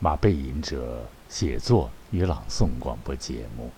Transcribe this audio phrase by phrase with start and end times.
[0.00, 3.72] 马背吟者写作与朗诵广播节目。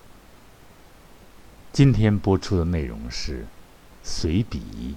[1.73, 3.47] 今天播出的内容是
[4.03, 4.97] 随笔、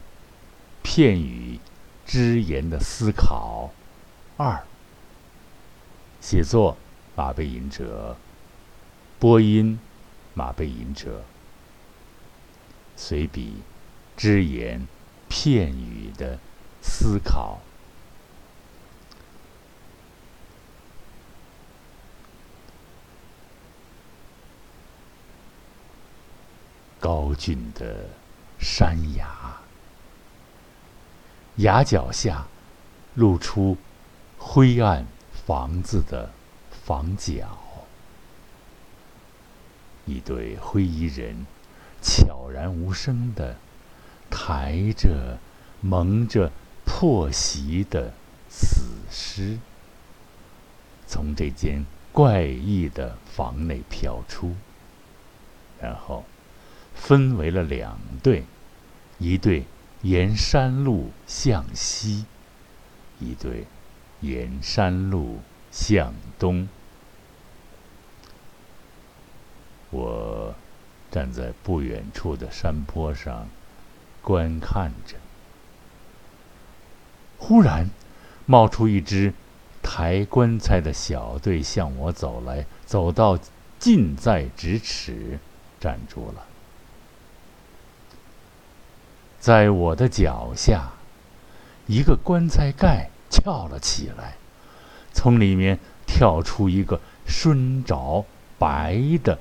[0.82, 1.62] 片语、
[2.06, 3.70] 只言的思考
[4.36, 4.66] 二。
[6.20, 6.76] 写作
[7.16, 8.18] 马背吟者，
[9.18, 9.80] 播音
[10.34, 11.24] 马背吟者。
[12.98, 13.62] 随笔、
[14.18, 14.86] 只言、
[15.30, 16.38] 片语的
[16.82, 17.62] 思考。
[27.04, 28.06] 高峻的
[28.58, 29.28] 山崖，
[31.58, 32.48] 崖脚下
[33.16, 33.76] 露出
[34.38, 35.06] 灰暗
[35.46, 36.32] 房子的
[36.86, 37.58] 房角，
[40.06, 41.46] 一对灰衣人
[42.02, 43.58] 悄然无声的
[44.30, 45.38] 抬着
[45.82, 46.50] 蒙着
[46.86, 48.14] 破席的
[48.50, 48.82] 死
[49.12, 49.60] 尸，
[51.06, 54.56] 从这间怪异的房内飘出，
[55.82, 56.24] 然后。
[56.96, 58.44] 分为了两队，
[59.20, 59.66] 一队
[60.02, 62.26] 沿山路向西，
[63.20, 63.66] 一队
[64.22, 65.40] 沿山路
[65.72, 66.68] 向东。
[69.90, 70.56] 我
[71.12, 73.48] 站在不远处的山坡上
[74.22, 75.18] 观看着，
[77.38, 77.90] 忽然
[78.46, 79.34] 冒出一支
[79.84, 83.38] 抬棺材的小队向我走来，走到
[83.78, 85.38] 近在咫尺，
[85.80, 86.48] 站住了。
[89.44, 90.94] 在我的脚下，
[91.86, 94.38] 一个棺材盖翘了起来，
[95.12, 95.78] 从里面
[96.08, 98.24] 跳出一个身着
[98.58, 99.38] 白的，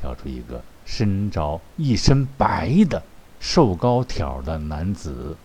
[0.00, 3.02] 跳出一个身着一身白的
[3.40, 5.36] 瘦高挑的男子，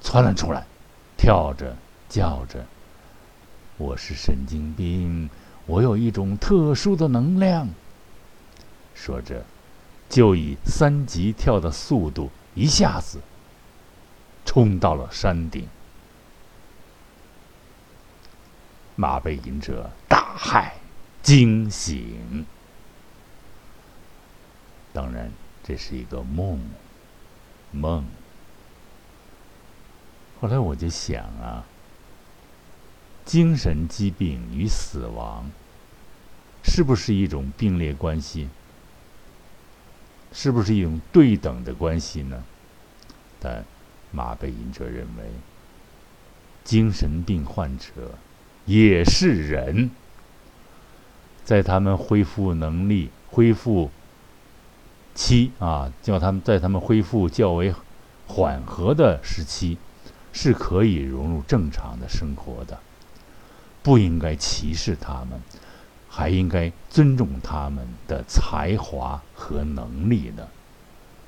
[0.00, 0.64] 窜了出来，
[1.18, 1.76] 跳着
[2.08, 2.64] 叫着
[3.76, 5.28] ：“我是神经病，
[5.66, 7.68] 我有一种特殊的能量。”
[8.96, 9.44] 说着。
[10.08, 13.20] 就以三级跳的速度，一下子
[14.44, 15.68] 冲到了山顶。
[18.96, 20.70] 马背吟者大骇，
[21.22, 22.46] 惊醒。
[24.92, 25.32] 当然，
[25.64, 26.60] 这是一个梦，
[27.72, 28.04] 梦。
[30.40, 31.64] 后来我就想啊，
[33.24, 35.50] 精神疾病与死亡，
[36.62, 38.48] 是不是一种并列关系？
[40.34, 42.44] 是不是一种对等的关系呢？
[43.40, 43.64] 但
[44.10, 45.24] 马贝因则认为，
[46.64, 48.18] 精神病患者
[48.66, 49.90] 也是人，
[51.44, 53.90] 在他们恢复能力、恢复
[55.14, 57.72] 期啊，叫他们在他们恢复较为
[58.26, 59.78] 缓和的时期，
[60.32, 62.80] 是可以融入正常的生活的，
[63.82, 65.40] 不应该歧视他们。
[66.16, 70.48] 还应该尊重他们的才华和能力的，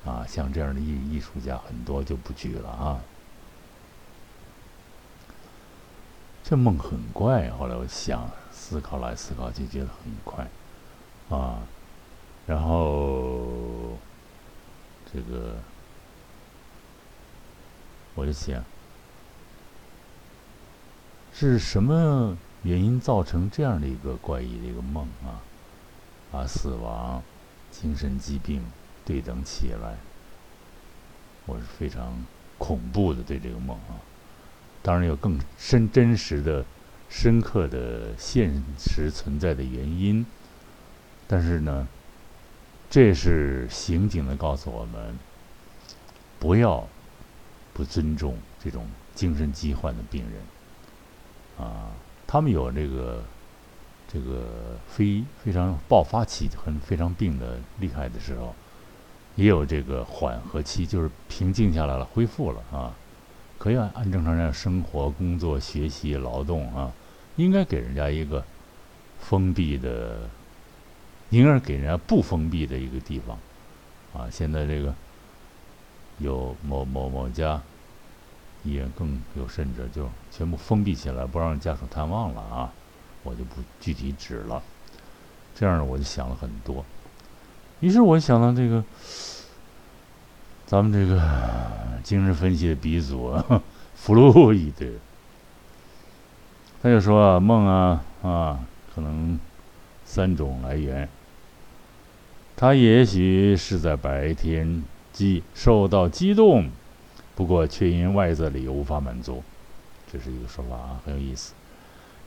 [0.05, 3.01] 啊，像这样的艺艺术家很多就不举了啊。
[6.41, 10.47] 这梦很怪，后来我想思考来思考去，觉得很快，
[11.37, 11.59] 啊，
[12.45, 13.97] 然后
[15.11, 15.57] 这个
[18.15, 18.63] 我就想
[21.33, 22.37] 是什么？
[22.67, 25.39] 原因造成这样的一个怪异的一个梦啊，
[26.33, 27.23] 啊，死亡、
[27.71, 28.61] 精神疾病
[29.05, 29.95] 对等起来，
[31.45, 32.25] 我是非常
[32.57, 33.95] 恐怖的对这个梦啊。
[34.81, 36.65] 当然有更深真实的、
[37.09, 40.25] 深刻的现实存在的原因，
[41.25, 41.87] 但是呢，
[42.89, 45.17] 这是刑警的告诉我们，
[46.37, 46.85] 不要
[47.73, 48.85] 不尊重这种
[49.15, 51.91] 精神疾患的病人啊。
[52.27, 53.23] 他们有这个，
[54.05, 54.43] 这个
[54.85, 58.53] 非非常爆发期很非常病的厉害的时候，
[59.37, 62.93] 也有这个缓和期，就是平静下来了，恢复了啊，
[63.57, 66.91] 可以按按正常人生活、工作、学习、劳动啊，
[67.37, 68.43] 应该给人家一个
[69.21, 70.29] 封闭的，
[71.29, 73.39] 应该是给人家不封闭的一个地方
[74.13, 74.27] 啊。
[74.29, 74.93] 现在这个
[76.17, 77.61] 有某某某家。
[78.73, 82.73] 也更有甚者，就全部封闭起来，不让家属探望了啊！
[83.23, 84.61] 我就不具体指了。
[85.55, 86.85] 这样，我就想了很多。
[87.79, 88.83] 于是我想到这个，
[90.65, 91.21] 咱们这个
[92.03, 93.61] 精神分析的鼻祖啊，
[93.95, 94.85] 弗洛伊德，
[96.81, 98.59] 他就说啊，梦啊啊，
[98.93, 99.39] 可能
[100.05, 101.07] 三种来源。
[102.55, 106.69] 他也许是在白天激受到激动。
[107.37, 109.43] 不过却因外在理由无法满足，
[110.11, 111.53] 这是一个说法啊，很有意思。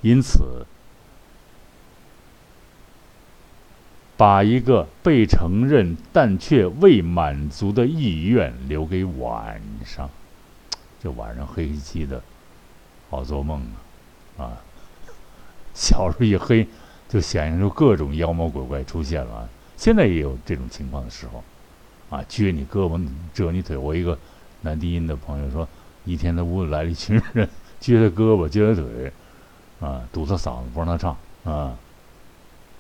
[0.03, 0.65] 因此，
[4.17, 10.09] 把一个被承认但却未满足的意愿留给晚上，
[11.03, 12.23] 这晚上黑漆漆的，
[13.11, 13.61] 好做梦
[14.39, 14.45] 啊！
[14.45, 14.62] 啊，
[15.75, 16.69] 小时候一黑，
[17.09, 19.49] 就显现出各种妖魔鬼怪出现了。
[19.77, 21.43] 现在也有这种情况的时候，
[22.17, 23.05] 啊，撅你胳膊，
[23.35, 23.77] 折你腿。
[23.77, 24.17] 我一个
[24.62, 25.67] 男低音的朋友说，
[26.05, 27.49] 一天他屋里来了一群人，
[27.81, 29.12] 撅他胳膊，撅他腿，
[29.81, 31.77] 啊，堵他嗓子，不让他唱，啊，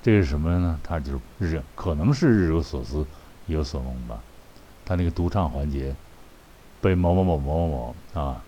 [0.02, 0.78] 这是什么呢？
[0.82, 3.06] 他就是日，可能是日有所思，
[3.46, 4.22] 夜有所梦吧。
[4.84, 5.94] 他那个独唱环节，
[6.80, 8.42] 被某某某某某某啊，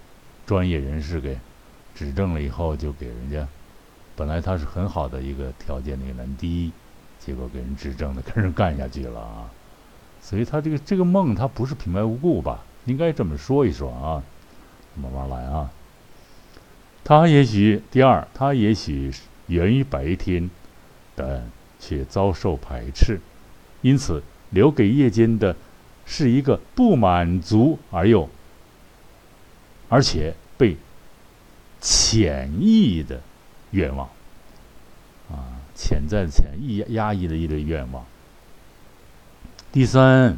[0.46, 1.38] 专业人士给
[1.94, 3.46] 指正了以后，就给人家，
[4.16, 6.72] 本来他是很好的一个条件的一个男低。
[7.24, 9.46] 结果给人指正的，跟人干下去了啊！
[10.20, 12.64] 所以他这个这个梦，他不是平白无故吧？
[12.84, 14.22] 应该这么说一说啊，
[14.96, 15.70] 慢慢来啊。
[17.04, 19.12] 他也许第二，他也许
[19.46, 20.48] 源于白天，
[21.14, 21.50] 但
[21.80, 23.20] 却遭受排斥，
[23.80, 25.56] 因此留给夜间的，
[26.06, 28.28] 是一个不满足而又
[29.88, 30.76] 而且被
[31.80, 33.20] 潜意的
[33.72, 34.08] 愿望
[35.30, 35.58] 啊。
[35.74, 38.04] 潜在的潜意压抑的一类愿望。
[39.72, 40.36] 第三，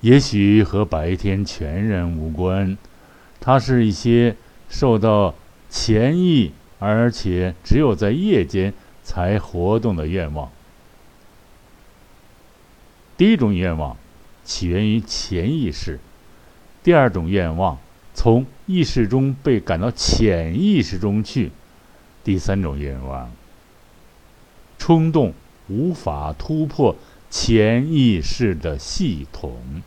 [0.00, 2.78] 也许和白天全然无关，
[3.40, 4.36] 它是一些
[4.68, 5.34] 受到
[5.68, 8.72] 潜意，而且只有在夜间
[9.02, 10.50] 才活动的愿望。
[13.16, 13.96] 第一种愿望
[14.44, 15.98] 起源于潜意识，
[16.84, 17.78] 第二种愿望
[18.14, 21.50] 从意识中被赶到潜意识中去，
[22.22, 23.32] 第三种愿望。
[24.78, 25.34] 冲动
[25.66, 26.94] 无法突破
[27.30, 29.82] 潜意识的系统，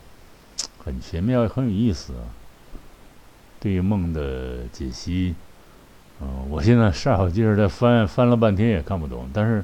[0.84, 2.30] 很玄妙，很有意思啊。
[3.60, 5.36] 对于梦的解析，
[6.20, 9.64] 嗯，我现在煞有介事在翻，翻了半天也看不懂，但是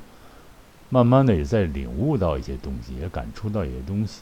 [0.89, 4.21] 慢慢的也在领悟到一些东西，也感触到一些东西。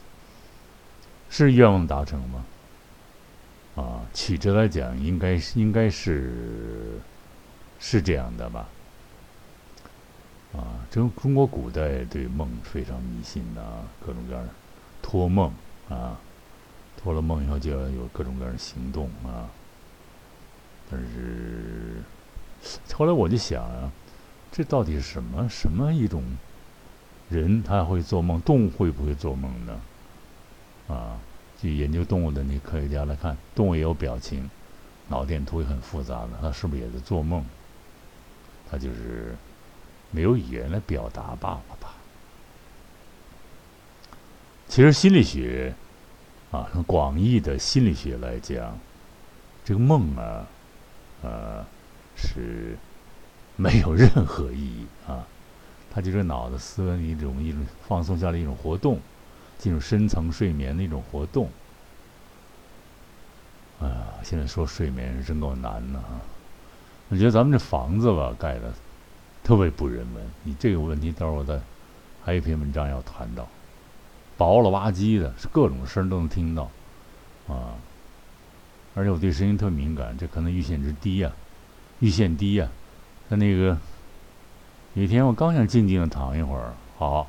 [1.28, 2.44] 是愿望达成吗？
[3.74, 7.00] 啊，曲折来讲，应该是应该是
[7.78, 8.68] 是这样的吧。
[10.52, 14.48] 啊，中中国古代对梦非常迷信的啊，各种各样
[15.02, 15.52] 托梦
[15.90, 16.18] 啊，
[16.96, 19.50] 托了梦以后就要有各种各样的行动啊。
[20.90, 22.02] 但是
[22.94, 23.90] 后来我就想啊，
[24.50, 26.22] 这到底是什么什么一种
[27.28, 28.40] 人他会做梦？
[28.40, 29.80] 动物会不会做梦呢？
[30.88, 31.18] 啊，
[31.60, 34.48] 据研究动物的那科学家来看，动物也有表情，
[35.08, 37.44] 脑电图也很复杂的，它是不是也在做梦？
[38.70, 39.36] 它就是。
[40.16, 41.92] 没有语言来表达罢了吧？
[44.66, 45.74] 其实心理学
[46.50, 48.78] 啊，从广义的心理学来讲，
[49.62, 50.46] 这个梦啊，
[51.22, 51.66] 呃，
[52.16, 52.78] 是
[53.56, 55.26] 没有任何意义啊。
[55.92, 58.98] 它就是脑子思维一种一种放松下来一种活动，
[59.58, 61.50] 进入深层睡眠的一种活动。
[63.80, 66.22] 啊，现在说睡眠是真够难的啊！
[67.10, 68.72] 我觉得咱们这房子吧，盖的。
[69.46, 71.60] 特别不人文，你这个问题，到时候我再
[72.24, 73.46] 还有一篇文章要谈到，
[74.36, 76.68] 薄了吧唧的，是各种声都能听到，
[77.46, 77.78] 啊，
[78.96, 81.30] 而且我对声音特敏感，这可能阈限值低呀，
[82.00, 82.68] 阈限低呀。
[83.28, 83.78] 他那个
[84.94, 87.28] 有一天我刚想静静的躺一会儿，好，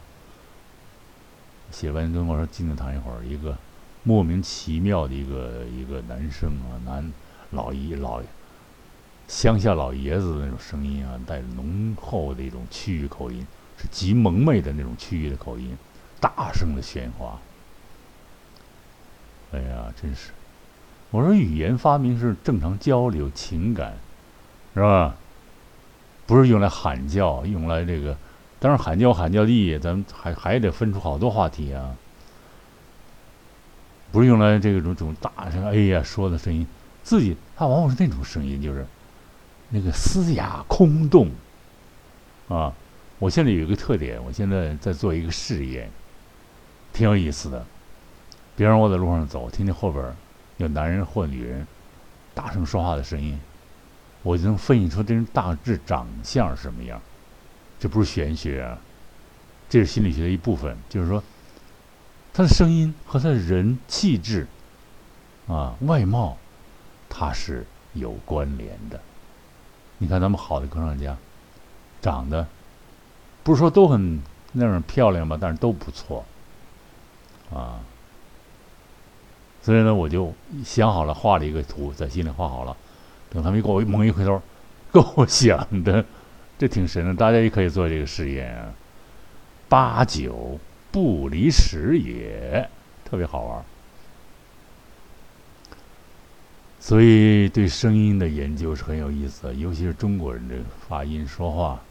[1.70, 3.56] 写完跟我说静静躺一会儿，一个
[4.01, 7.13] 莫名其妙的一个一个男生啊，男
[7.51, 8.24] 老一老。
[9.27, 13.46] 乡下老爷子的那种声音啊，带着浓厚的一种区域口音，
[13.77, 15.77] 是极蒙昧的那种区域的口音，
[16.22, 17.38] 大声的喧哗。
[19.51, 20.31] 哎呀，真是！
[21.12, 23.98] 我说语言发明是正常交流情感，
[24.74, 25.15] 是吧？
[26.25, 28.17] 不是用来喊叫，用来这个，
[28.60, 31.96] 当然喊叫喊叫地，咱们还还得分出好多话题啊。
[34.12, 36.65] 不是用来这种这种大声哎呀说的声音，
[37.03, 38.86] 自己他往往是那种声音，就是。
[39.70, 41.30] 那个嘶哑空洞，
[42.48, 42.74] 啊！
[43.20, 45.90] 我现在有一个特点，我现在在做一个试验，
[46.94, 47.66] 挺有意思的。
[48.56, 50.06] 比方说我在路上走，听见后边
[50.58, 51.66] 有男人或女人
[52.34, 53.40] 大声说话的声音，
[54.24, 57.02] 我就能分析出这人大致长相什么样。
[57.80, 58.78] 这不是玄学啊，
[59.68, 60.78] 这是心理学的一部分。
[60.88, 61.24] 就是说，
[62.34, 64.48] 他的声音和他的人气质
[65.48, 66.38] 啊、外貌，
[67.10, 69.02] 它是有关联的。
[70.00, 71.18] 你看咱们好的歌唱家，
[72.01, 72.46] 长得
[73.44, 76.24] 不是说都很那种漂亮吧，但是都不错，
[77.54, 77.80] 啊。
[79.62, 82.77] 所以呢，我就想好了，画了一个图，在心里画好了，
[83.30, 84.42] 等他们一给我猛一回头，
[84.94, 86.06] 给我想的，
[86.58, 87.13] 这挺神的。
[87.13, 88.70] 大家也可以做这个实验啊。
[89.68, 90.58] 八九
[90.92, 92.70] 不离十也，
[93.04, 93.66] 特别好玩。
[96.88, 100.56] 所以对声音的研究是很有意思的，尤其是中国人的
[100.88, 101.82] 发音说话，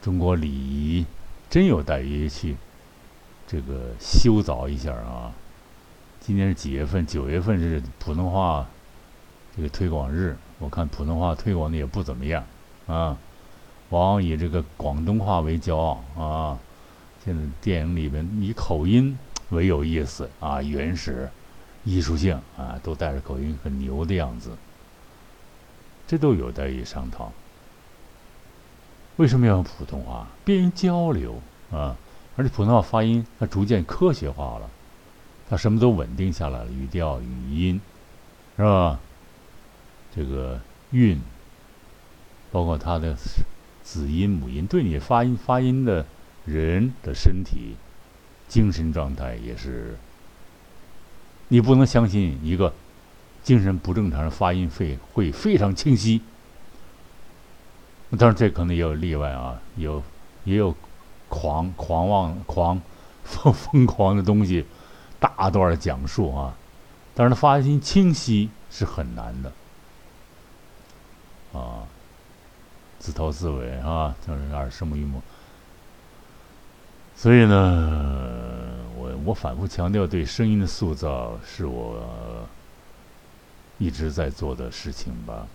[0.00, 1.04] 中国礼仪
[1.50, 2.56] 真有待于去
[3.46, 5.30] 这个修凿一下啊。
[6.18, 7.04] 今年是几月份？
[7.04, 8.66] 九月份是普通话
[9.54, 12.42] 这个推广日，我看普通话推广的也不怎么样
[12.86, 13.14] 啊，
[13.90, 16.58] 往往以这个广东话为骄傲啊。
[17.22, 19.18] 现在电影里边以口音
[19.50, 21.28] 为有意思啊，原始。
[21.84, 24.56] 艺术性啊，都带着口音，很牛的样子，
[26.06, 27.32] 这都有待于商讨。
[29.16, 30.28] 为什么要用普通话？
[30.44, 31.40] 便于交流
[31.72, 31.96] 啊，
[32.36, 34.70] 而且普通话发音它逐渐科学化了，
[35.50, 37.80] 它什么都稳定下来了，语调、语音，
[38.56, 39.00] 是吧？
[40.14, 40.60] 这个
[40.92, 41.20] 韵，
[42.52, 43.16] 包括它的
[43.82, 46.06] 子音、母音，对你发音发音的
[46.44, 47.74] 人的身体、
[48.46, 49.98] 精神状态也是。
[51.52, 52.72] 你不能相信一个
[53.42, 56.22] 精神不正常的发音会会非常清晰。
[58.18, 60.02] 当然，这可能也有例外啊，有
[60.44, 60.74] 也有
[61.28, 62.80] 狂狂妄狂
[63.24, 64.64] 疯疯狂的东西，
[65.20, 66.54] 大段的讲述啊。
[67.14, 69.52] 但是，他发音清晰是很难的
[71.52, 71.84] 啊，
[72.98, 75.20] 自头自尾啊，就是耳声目目。
[77.14, 78.51] 所以呢。
[79.24, 82.02] 我反复强调，对声音的塑造是我
[83.78, 85.46] 一直在做的事情吧。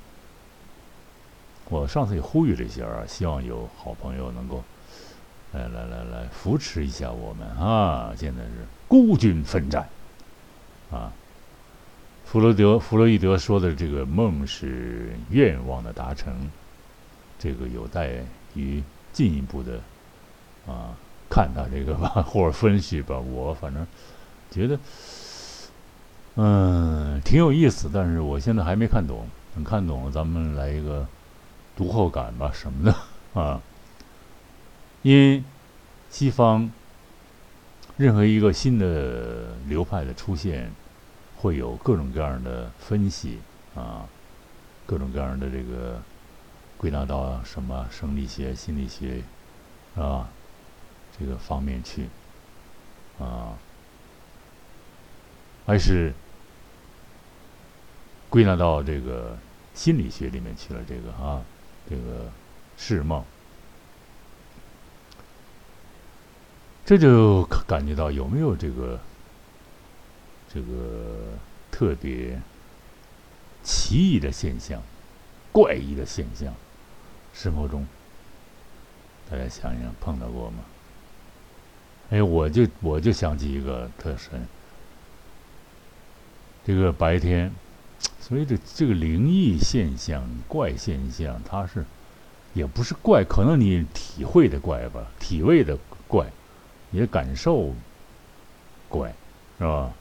[1.69, 4.63] 我上次也呼吁了一下啊，希望有好朋友能够
[5.51, 8.13] 来来来来扶持一下我们啊！
[8.17, 9.87] 现在是孤军奋战
[10.91, 11.11] 啊。
[12.25, 16.33] 弗洛德弗洛伊德说的这个梦是愿望的达成，
[17.39, 18.11] 这个有待
[18.53, 19.79] 于进一步的
[20.67, 20.95] 啊。
[21.29, 23.85] 看他这个吧， 或者分析吧，我反正
[24.49, 24.79] 觉得，
[26.35, 27.89] 嗯，挺有意思。
[27.93, 31.05] 但是我现在还没看懂，等看懂了，咱们来一个
[31.75, 33.61] 读后感吧，什么的啊？
[35.03, 35.43] 因为
[36.09, 36.69] 西方
[37.97, 40.71] 任何一个新的流派的出现，
[41.37, 43.39] 会有各种各样的分析
[43.75, 44.05] 啊，
[44.85, 46.01] 各种各样的这个
[46.77, 49.21] 归纳到什么生理学、心理学
[49.95, 50.29] 啊。
[51.19, 52.07] 这个方面去，
[53.19, 53.57] 啊，
[55.65, 56.13] 还是
[58.29, 59.37] 归纳到这个
[59.73, 60.81] 心理学里面去了。
[60.87, 61.43] 这个啊，
[61.89, 62.31] 这个
[62.77, 63.23] 是梦，
[66.85, 68.99] 这就感觉到有没有这个
[70.53, 71.33] 这个
[71.71, 72.39] 特别
[73.63, 74.81] 奇异的现象、
[75.51, 76.53] 怪异的现象，
[77.33, 77.87] 生活中
[79.29, 80.59] 大家想想碰到过吗？
[82.09, 84.47] 哎，我就我就想起一个特深，
[86.65, 87.53] 这个白天，
[88.21, 91.83] 所以这这个灵异现象、怪现象，它是
[92.53, 96.31] 也不是怪，可能你体会的怪吧，体味的怪，
[96.91, 97.73] 你的感受
[98.87, 99.13] 怪，
[99.57, 99.91] 是吧？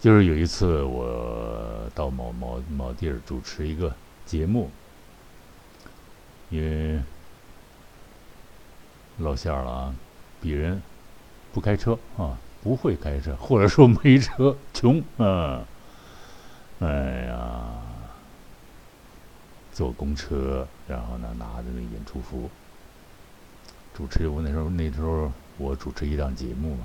[0.00, 3.94] 就是有一次我到某某某地儿主持一个
[4.24, 4.70] 节目，
[6.48, 7.02] 因为。
[9.18, 9.94] 露馅了啊！
[10.42, 10.80] 鄙人
[11.52, 15.64] 不开车啊，不会开车，或者说没车，穷啊！
[16.80, 17.66] 哎呀，
[19.72, 22.48] 坐公车，然后呢，拿着那演出服，
[23.92, 24.28] 主持。
[24.28, 26.84] 我那时候那时候我主持一档节目嘛，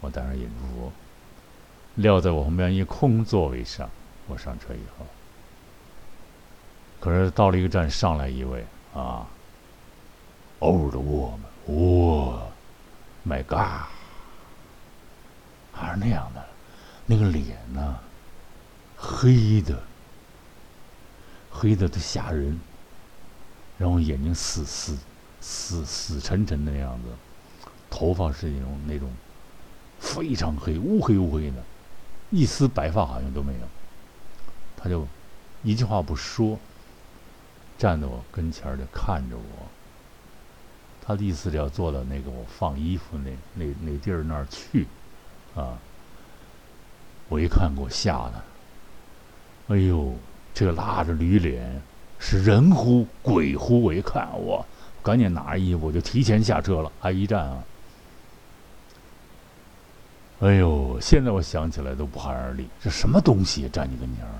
[0.00, 0.92] 我带上演出服，
[1.94, 3.88] 撂在我旁边一空座位上。
[4.26, 5.06] 我上车以后，
[6.98, 9.28] 可是到了一个站，上来一位啊。
[10.64, 12.42] Old woman，哇
[13.22, 13.84] ，My God，
[15.74, 16.42] 还是那样的，
[17.04, 17.98] 那个脸呢，
[18.96, 19.82] 黑的，
[21.50, 22.58] 黑的都吓人，
[23.76, 24.96] 然后眼睛死死
[25.38, 27.08] 死死沉沉的样子，
[27.90, 29.10] 头发是那种那种
[30.00, 31.62] 非常黑，乌黑乌黑的，
[32.30, 33.68] 一丝白发好像都没有。
[34.78, 35.06] 他就
[35.62, 36.58] 一句话不说，
[37.76, 39.68] 站在我跟前儿就看着我。
[41.06, 44.86] 他的意思是要坐到那个我放衣服那那那地儿那儿去，
[45.54, 45.78] 啊！
[47.28, 48.44] 我一看给我吓的，
[49.68, 50.14] 哎呦，
[50.52, 51.82] 这个拉着驴脸，
[52.18, 53.82] 是人乎鬼乎！
[53.82, 54.64] 我一看，我
[55.02, 57.64] 赶紧拿着衣服我就提前下车了，还一站啊！
[60.40, 64.32] 哎呦，现在我想起来都不寒而栗，这什么东西站你跟前儿？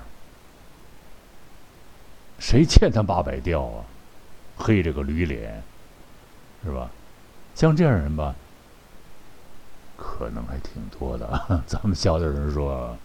[2.39, 3.85] 谁欠他八百吊啊？
[4.57, 5.63] 黑着个驴脸，
[6.65, 6.89] 是吧？
[7.53, 8.35] 像这样人吧，
[9.95, 11.41] 可能还挺多的。
[11.65, 12.97] 咱们小点人说，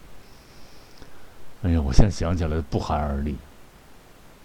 [1.62, 3.36] 哎呀，我现在想起来不寒而栗。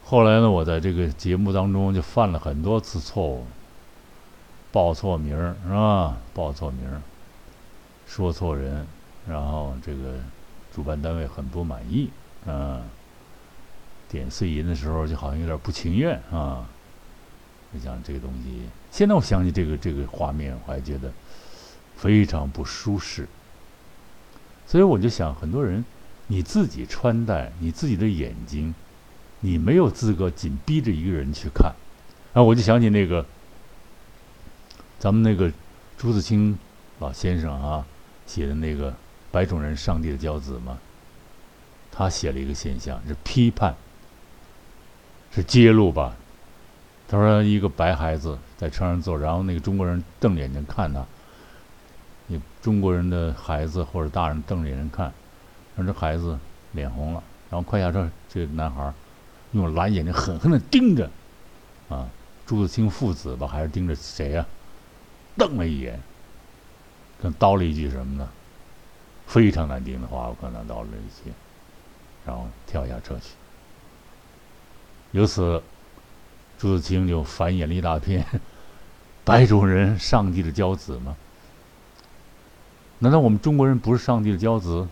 [0.03, 3.45] 后来呢，我在这个节目当中就犯了很多次错误，
[4.71, 6.17] 报错名儿是吧？
[6.33, 7.01] 报错名儿，
[8.05, 8.85] 说错人，
[9.27, 10.19] 然后这个
[10.71, 12.11] 主办单位很不满意，
[12.45, 12.83] 嗯，
[14.07, 16.67] 点碎银的时候就好像有点不情愿啊。
[17.73, 21.11] 我想这个东西，现在我想起这个这个画面，我还觉得
[21.97, 23.27] 非常不舒适。
[24.65, 25.83] 所以我就想，很多人，
[26.27, 28.73] 你自己穿戴，你自己的眼睛。
[29.41, 31.73] 你没有资格紧逼着一个人去看，
[32.33, 33.25] 啊，我就想起那个，
[34.97, 35.51] 咱们那个
[35.97, 36.57] 朱自清
[36.99, 37.85] 老先生啊
[38.25, 38.91] 写的那个
[39.29, 40.77] 《白种人上帝的骄子》嘛，
[41.91, 43.75] 他写了一个现象，是批判，
[45.33, 46.15] 是揭露吧。
[47.09, 51.05] 他说一个白孩子在车上坐，然后那个中国人瞪着眼睛看他，
[52.27, 55.13] 你中国人的孩子或者大人瞪着眼睛看，
[55.75, 56.37] 让这孩子
[56.71, 58.93] 脸红了，然后快下车，这个男孩。
[59.51, 61.09] 用蓝眼睛狠狠地盯着，
[61.87, 62.09] 啊，
[62.45, 64.45] 朱自清父子吧，还是盯着谁呀？
[65.37, 65.97] 瞪了一眼，
[67.21, 68.27] 跟叨了一句什么呢？
[69.25, 71.31] 非常难听的话，我可能叨了一句，
[72.25, 73.29] 然后跳下车去。
[75.11, 75.63] 由此，
[76.57, 78.25] 朱自清就繁衍了一大片
[79.23, 81.15] 白种人上帝的骄子吗？
[82.99, 84.87] 难道我们中国人不是上帝的骄子？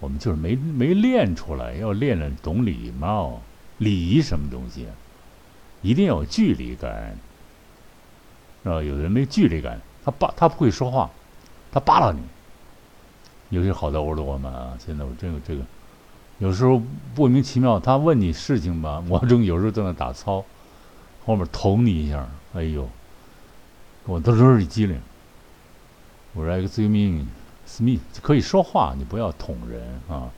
[0.00, 3.40] 我们就是没没练出来，要练练懂礼貌。
[3.78, 4.86] 礼仪什么东西？
[5.82, 7.16] 一定要有距离感，
[8.62, 8.82] 是吧？
[8.82, 11.10] 有的人没距离感，他扒他不会说话，
[11.72, 12.20] 他扒拉你。
[13.50, 15.62] 有些好多我们啊，现在我真有这个，
[16.38, 16.80] 有时候
[17.16, 20.44] 莫名其妙，他问你事情吧，我正有时候在那打操，
[21.24, 22.88] 后面捅你一下，哎呦，
[24.04, 25.00] 我都都是机灵。
[26.34, 27.26] 我说 Excuse me,
[27.66, 30.30] Smith，可以说话，你不要捅人啊。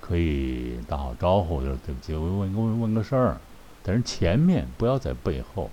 [0.00, 3.36] 可以打好招呼，就是对不起，我问问问个事儿，
[3.84, 5.70] 但是前面不要在背后。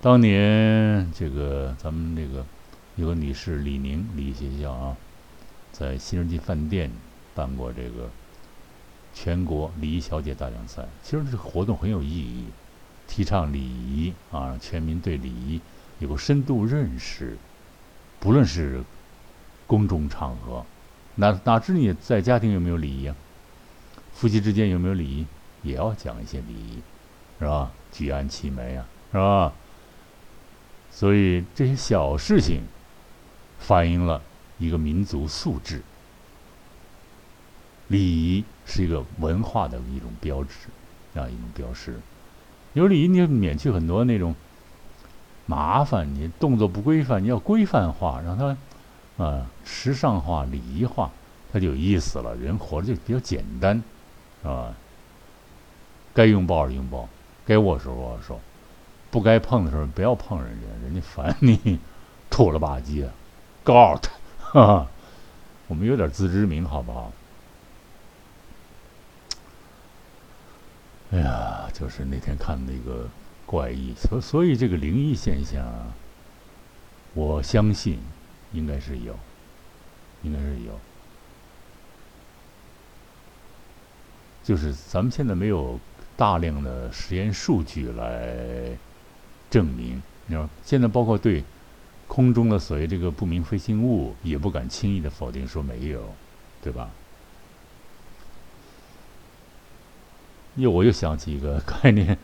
[0.00, 2.46] 当年这个咱们这个
[2.94, 4.96] 有个女士李宁李学校啊，
[5.72, 6.88] 在新世纪饭店
[7.34, 8.08] 办过这个
[9.12, 10.86] 全国礼仪小姐大奖赛。
[11.02, 12.44] 其实这个活动很有意义，
[13.06, 15.60] 提倡礼仪啊，全民对礼仪
[15.98, 17.36] 有个深度认识，
[18.20, 18.82] 不论是
[19.66, 20.64] 公众场合。
[21.14, 23.16] 哪哪知你在家庭有没有礼仪啊？
[24.12, 25.26] 夫妻之间有没有礼仪？
[25.62, 26.82] 也要讲一些礼仪，
[27.38, 27.70] 是吧？
[27.90, 29.52] 举案齐眉啊，是吧？
[30.90, 32.62] 所以这些小事情
[33.58, 34.22] 反映了
[34.58, 35.82] 一个民族素质。
[37.88, 40.68] 礼仪是一个文化的一种标志，
[41.18, 42.00] 啊，一种标识。
[42.76, 44.34] 有礼仪，你免去很多那种
[45.46, 46.14] 麻烦。
[46.14, 48.54] 你动作不规范，你要规范化，让它。
[49.16, 51.10] 啊，时尚化、礼仪化，
[51.50, 52.36] 它就有意思了。
[52.36, 53.82] 人活着就比较简单，
[54.42, 54.74] 是吧？
[56.12, 57.08] 该拥抱的拥抱，
[57.46, 58.38] 该握手握手，
[59.10, 61.80] 不该碰的时候不要碰人家，人家烦你，
[62.28, 63.10] 土了吧唧的
[63.64, 64.06] ，out，
[64.38, 64.86] 哈哈。
[65.66, 67.10] 我们有点自知之明，好不好？
[71.12, 73.08] 哎呀，就是那天看那个
[73.46, 75.64] 怪异，所所以这个灵异现象，
[77.14, 77.98] 我相信。
[78.52, 79.14] 应该是有，
[80.22, 80.78] 应该是有，
[84.42, 85.78] 就是咱们现在没有
[86.16, 88.70] 大量的实验数据来
[89.50, 90.00] 证明。
[90.26, 91.42] 你说现在包括对
[92.06, 96.14] 空中的所谓这个不明飞行物，也不敢轻易的否定说没有，
[96.62, 96.88] 对吧？
[100.56, 102.18] 又我又想起一个概念，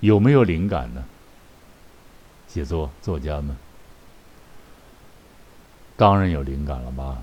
[0.00, 1.04] 有没有灵感呢？
[2.48, 3.56] 写作作家们。
[5.96, 7.22] 当然有灵感了吧？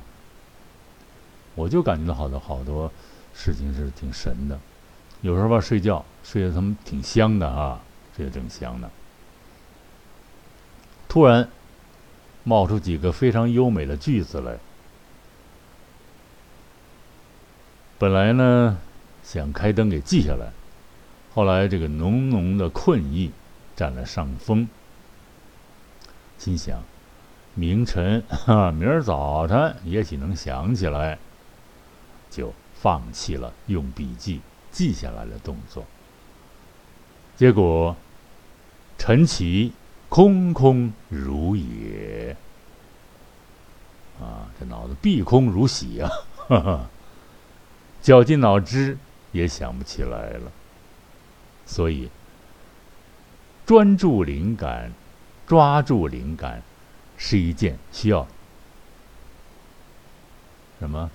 [1.55, 2.91] 我就感觉到好多好多
[3.33, 4.59] 事情是挺神的。
[5.21, 7.79] 有时候吧，睡觉睡得他们挺香的啊，
[8.15, 8.89] 睡得正香呢。
[11.07, 11.47] 突然
[12.43, 14.57] 冒出几个非常优美的句子来。
[17.99, 18.79] 本来呢
[19.23, 20.51] 想开灯给记下来，
[21.33, 23.31] 后来这个浓浓的困意
[23.75, 24.67] 占了上风，
[26.37, 26.83] 心想。
[27.55, 31.19] 明晨，哈，明儿早晨也许能想起来，
[32.31, 35.85] 就放弃了用笔记记下来的动作。
[37.35, 37.95] 结果，
[38.97, 39.71] 晨起
[40.09, 42.35] 空空如也，
[44.19, 46.09] 啊，这脑子碧空如洗啊，
[46.47, 46.89] 哈哈，
[48.01, 48.97] 绞尽脑汁
[49.33, 50.49] 也想不起来了。
[51.65, 52.09] 所以，
[53.65, 54.93] 专注灵感、
[55.45, 56.63] 抓住灵感，
[57.17, 58.25] 是一件需要
[60.79, 61.09] 什么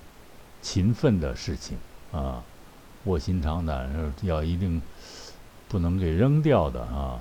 [0.62, 1.76] 勤奋的事情
[2.12, 2.42] 啊，
[3.04, 4.80] 卧薪尝胆是要一定
[5.68, 7.20] 不能给扔掉的啊。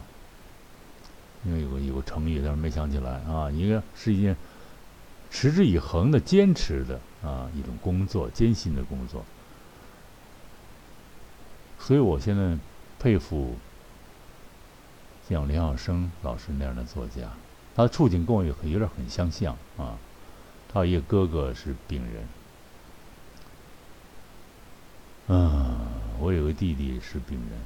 [1.46, 3.50] 因为有个有个成语，但是没想起来啊。
[3.52, 4.36] 一个是一件
[5.30, 9.24] 持之以恒的坚持的啊一种工作，艰辛的工作。
[11.88, 12.58] 所以我现在
[13.00, 13.56] 佩服
[15.30, 17.30] 像梁晓声老师那样的作家，
[17.78, 19.98] 他的处境跟我有有点很相像啊。
[20.68, 22.28] 他一个哥哥是病人，
[25.28, 25.78] 嗯，
[26.20, 27.58] 我有个弟弟是病人。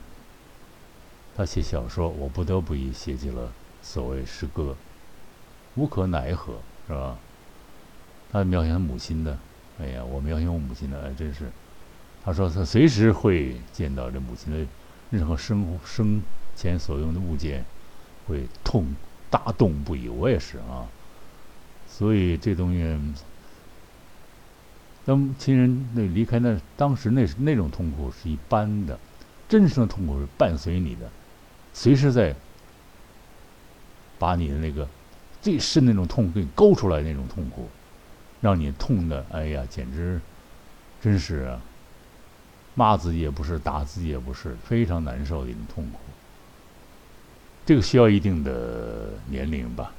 [1.36, 3.52] 他写小说，我不得不以写起了。
[3.82, 4.76] 所谓诗歌，
[5.74, 7.18] 无可奈何，是吧？
[8.32, 9.40] 他描写他母亲的，
[9.80, 11.52] 哎呀，我描写我母亲的，哎，真是。
[12.24, 14.66] 他说他随时会见到这母亲的
[15.10, 16.22] 任何生生
[16.56, 17.66] 前所用的物件，
[18.28, 18.96] 会痛
[19.30, 20.08] 大动不已。
[20.08, 20.88] 我也是啊。
[21.88, 22.98] 所以这东西，
[25.06, 29.00] 当亲人那离开那当时那那种痛苦是一般的，
[29.50, 31.10] 真实的痛苦是伴随你的，
[31.74, 32.36] 随时在。
[34.20, 34.88] 把你的那个
[35.42, 37.68] 最深那种痛给你勾出来那种痛苦，
[38.40, 40.22] 让你痛的，哎呀，简直
[41.02, 41.60] 真是啊，
[42.76, 46.00] 骂自己也不是，打自己也不是，非常难受的一种痛苦。
[47.66, 49.92] 这个需要一定的年龄吧，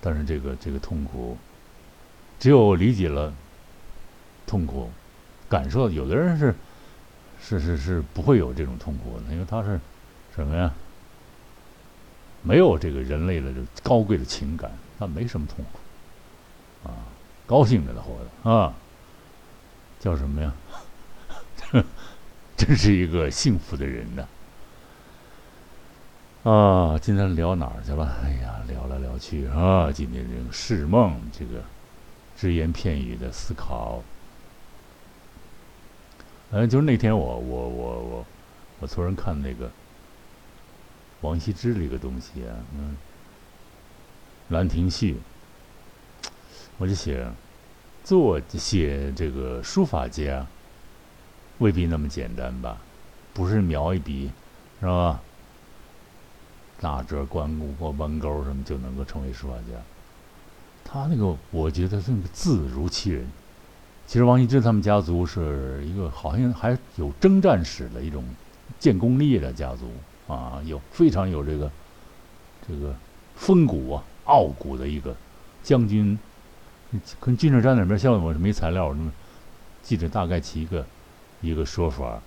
[0.00, 1.36] 但是这个这个痛苦，
[2.38, 3.32] 只有理解了
[4.46, 4.90] 痛苦，
[5.48, 6.54] 感受，有的人是
[7.40, 9.78] 是是是不会有这种痛苦的，因为他是
[10.34, 10.72] 什么呀？
[12.42, 16.96] 没有这个人类的这高贵的情感，他没什么痛苦，啊，
[17.46, 18.74] 高兴着呢活的啊，
[20.00, 20.52] 叫什么呀？
[22.56, 24.28] 真是一个幸福的人呢。
[26.44, 28.04] 啊，今天聊哪儿去了？
[28.22, 31.62] 哎呀，聊来聊去啊，今天这个释梦，这个
[32.36, 34.02] 只言片语的思考，
[36.50, 38.26] 嗯，就是那天我我我我
[38.80, 39.70] 我突然看那个。
[41.20, 42.94] 王羲之这个东西啊，嗯，
[44.52, 45.14] 《兰亭序》，
[46.76, 47.26] 我就写，
[48.02, 50.46] 做写这个书法家，
[51.58, 52.78] 未必那么简单吧？
[53.32, 54.30] 不是描一笔，
[54.80, 55.20] 是吧？
[56.80, 59.80] 大折关顾或弯钩什么就能够成为书法家？
[60.84, 63.26] 他那个，我觉得那个字如其人。
[64.06, 68.22] 其实王羲之他们家族是一个好像还有征战史的一种
[68.78, 69.90] 建功立业的家族。
[70.26, 71.70] 啊，有非常有这个
[72.66, 72.94] 这个
[73.36, 75.14] 风骨啊、傲骨的一个
[75.62, 76.18] 将军，
[77.20, 79.12] 跟军事站那边，像我是没材料，那么
[79.82, 80.82] 记着大概其一个
[81.44, 82.20] 一个说法。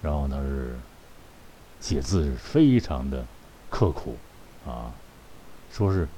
[0.00, 0.78] 然后他是
[1.80, 3.24] 写字是非常的
[3.70, 4.16] 刻苦
[4.66, 4.92] 啊，
[5.70, 6.08] 说是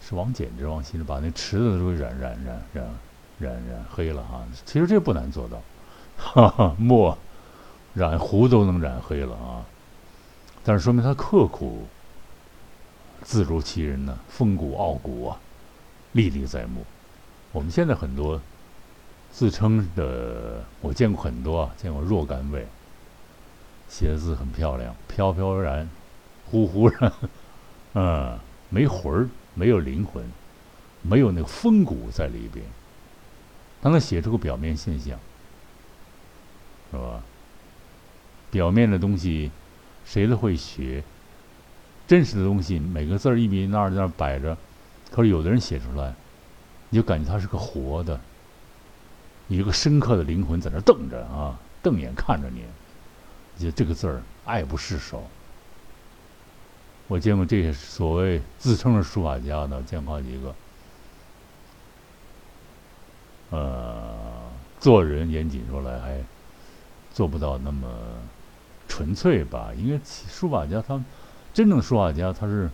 [0.00, 2.86] 是王翦之王羲之把那池子都染染染染
[3.38, 5.62] 染染黑了啊，其实这不难做到，
[6.16, 7.16] 哈哈，墨。
[7.94, 9.60] 染胡都能染黑了啊！
[10.64, 11.86] 但是说明他刻苦，
[13.22, 15.38] 字如其人呢，风骨傲骨啊，
[16.12, 16.86] 历历在目。
[17.52, 18.40] 我们现在很多
[19.32, 22.66] 自称的，我见过很多啊，见过若干位，
[23.88, 25.88] 写的字很漂亮，飘飘然，
[26.50, 27.12] 忽忽然，
[27.94, 30.22] 嗯，没魂儿，没有灵魂，
[31.00, 32.64] 没有那个风骨在里边。
[33.80, 35.18] 他能写出个表面现象，
[36.92, 37.22] 是吧？
[38.50, 39.50] 表面的东西，
[40.04, 41.02] 谁都会学。
[42.06, 44.56] 真实的东西，每个字儿一笔那儿在那儿摆着，
[45.10, 46.14] 可是有的人写出来，
[46.90, 48.20] 你就感觉他是个活的，
[49.52, 52.64] 一个深刻的灵魂在那瞪着啊，瞪眼看着你，
[53.62, 55.22] 就这个字儿爱不释手。
[57.06, 60.54] 我见过这些所谓自称是书法家的，见过好几个，
[63.50, 64.14] 呃，
[64.80, 66.18] 做人严谨说来还
[67.12, 67.88] 做不到那么。
[68.88, 71.02] 纯粹吧，因为书法家他
[71.54, 72.68] 真正书法家他是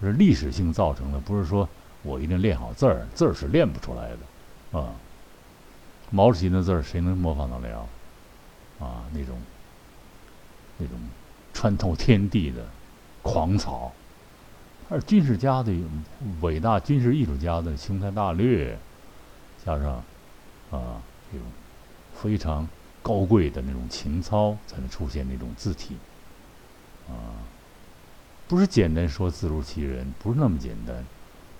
[0.00, 1.68] 是历史性造成的，不是说
[2.04, 4.94] 我一定练好字儿，字儿是练不出来的啊。
[6.10, 7.88] 毛主席的字儿谁能模仿得了
[8.80, 9.04] 啊？
[9.12, 9.36] 那种
[10.78, 10.98] 那种
[11.52, 12.64] 穿透天地的
[13.22, 13.92] 狂草，
[14.88, 15.72] 他是军事家的
[16.40, 18.78] 伟大军事艺术家的雄才大略，
[19.64, 19.94] 加上
[20.70, 21.00] 啊
[21.32, 21.46] 这种
[22.14, 22.66] 非常。
[23.02, 25.94] 高贵的那种情操，才能出现那种字体，
[27.08, 27.14] 啊，
[28.48, 31.04] 不是简单说字如其人，不是那么简单，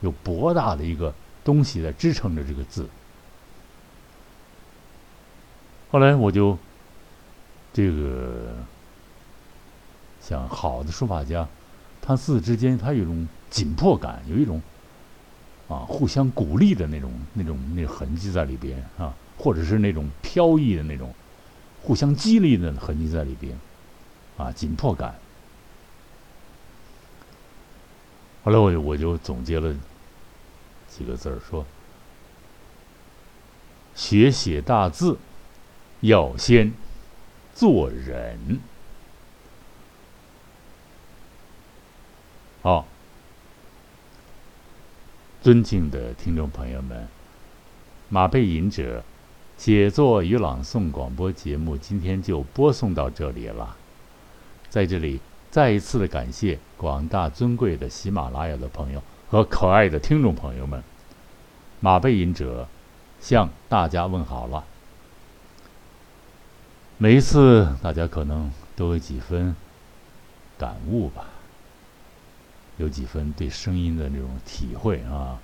[0.01, 2.89] 有博大的一个东西在支撑着这个字。
[5.91, 6.59] 后来我就
[7.73, 8.55] 这个
[10.21, 11.47] 像好的书法家，
[12.03, 14.61] 他字之间他有一种紧迫感，有一种
[15.69, 21.15] 啊互相鼓励的那种那种那痕迹在里边啊，或者是那种飘逸的那种
[21.83, 23.59] 互相激励的痕迹在里边
[24.37, 25.15] 啊，紧迫感。
[28.43, 29.75] 后来我我就总结了
[30.89, 31.65] 几个字儿，说
[33.95, 35.19] 学写大字
[36.07, 36.73] 要先
[37.55, 38.61] 做人。
[42.63, 42.87] 好，
[45.43, 47.09] 尊敬的听众朋友们，
[48.09, 49.03] 马背吟者
[49.57, 53.77] 写作与朗诵广播节目今天就播送到这里了，
[54.69, 55.21] 在这里。
[55.49, 60.83] 再一次的感谢广大尊贵的喜马拉雅的朋友和可爱的听众朋友们，
[61.81, 62.69] 马背吟者
[63.21, 64.63] 向大家问好了。
[66.99, 69.55] 每一次大家可能都有几分
[70.57, 71.27] 感悟吧，
[72.79, 75.39] 有几分对声音的那种体会啊。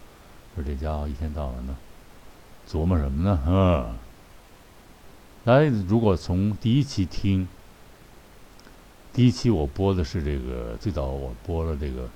[0.54, 1.74] 说这家伙一天到晚的
[2.66, 3.38] 琢磨什么呢？
[3.46, 3.94] 嗯，
[5.44, 7.46] 来，如果从第一期听。
[9.12, 12.08] 第一期我播的是这个，最早我播了这个，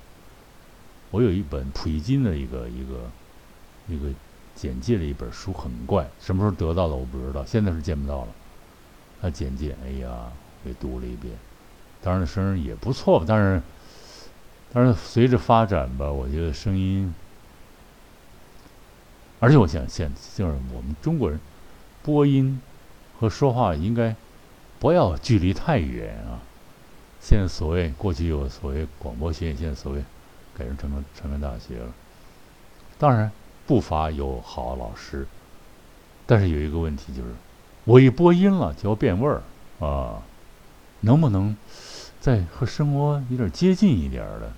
[1.11, 3.07] 我有一本普希金的一个一个
[3.87, 4.09] 一个
[4.55, 8.27] 简介的一本书，很怪，什么时候得到的我不知道，现在是见不到了。
[9.21, 10.31] 他简介，哎呀，
[10.63, 11.33] 给读了一遍，
[12.01, 13.61] 当然声音也不错，但是
[14.71, 17.13] 但是随着发展吧，我觉得声音，
[19.39, 21.39] 而且我想现就是我们中国人
[22.03, 22.61] 播音
[23.19, 24.15] 和说话应该
[24.79, 26.39] 不要距离太远啊。
[27.19, 30.03] 现在所谓过去有所谓广播学院，现在所谓
[30.55, 31.93] 改成成了成人大学了。
[32.99, 33.31] 当然
[33.65, 35.27] 不乏有好老师，
[36.25, 37.29] 但是有一个问题就是，
[37.87, 39.41] 我一播音了就要变味儿
[39.79, 40.21] 啊，
[40.99, 41.55] 能不能
[42.19, 44.51] 再和生活有点接近一点的？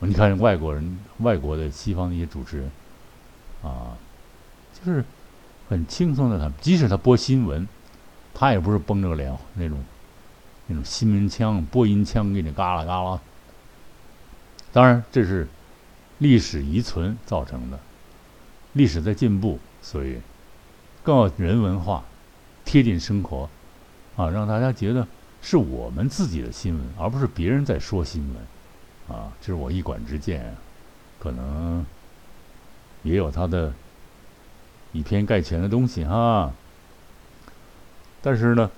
[0.00, 2.70] 你看外国人、外国的西方的一些主持人
[3.62, 3.98] 啊，
[4.72, 5.04] 就是
[5.68, 7.68] 很轻松的，他即使他播新闻，
[8.32, 9.78] 他也不是绷着个脸那种。
[10.68, 13.20] 那种新闻腔、播音腔给你嘎啦嘎啦。
[14.72, 15.46] 当然，这是
[16.18, 17.78] 历史遗存造成的，
[18.72, 20.18] 历史在进步，所以
[21.02, 22.04] 更要人文化、
[22.64, 23.48] 贴近生活，
[24.16, 25.06] 啊，让大家觉得
[25.40, 30.56] 是我们自己的新闻，而不是别人在说新闻，啊，这是我一管之见，
[31.18, 31.84] 可能
[33.02, 33.72] 也有他的
[34.92, 36.52] 以偏概全的东西哈。
[38.20, 38.70] 但是呢。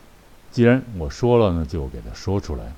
[0.54, 2.72] 既然我说了呢，就给他说出来。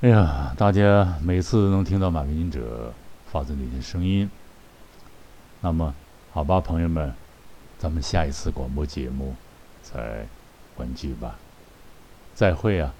[0.00, 2.92] 哎呀，大家每次能听到马背吟者
[3.30, 4.28] 发自内心声音，
[5.60, 5.94] 那么
[6.34, 7.12] 好吧，朋友们，
[7.78, 9.34] 咱们下一次广播节目
[9.82, 10.26] 再
[10.74, 11.36] 欢聚吧，
[12.34, 12.94] 再会啊。